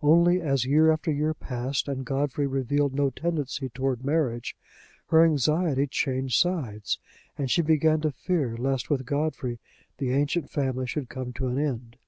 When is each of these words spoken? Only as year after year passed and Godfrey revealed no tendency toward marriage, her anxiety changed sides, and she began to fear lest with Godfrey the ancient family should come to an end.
Only 0.00 0.40
as 0.40 0.64
year 0.64 0.90
after 0.90 1.12
year 1.12 1.34
passed 1.34 1.86
and 1.86 2.06
Godfrey 2.06 2.46
revealed 2.46 2.94
no 2.94 3.10
tendency 3.10 3.68
toward 3.68 4.06
marriage, 4.06 4.56
her 5.08 5.22
anxiety 5.22 5.86
changed 5.86 6.40
sides, 6.40 6.98
and 7.36 7.50
she 7.50 7.60
began 7.60 8.00
to 8.00 8.10
fear 8.10 8.56
lest 8.56 8.88
with 8.88 9.04
Godfrey 9.04 9.58
the 9.98 10.12
ancient 10.12 10.48
family 10.48 10.86
should 10.86 11.10
come 11.10 11.34
to 11.34 11.48
an 11.48 11.58
end. 11.58 11.98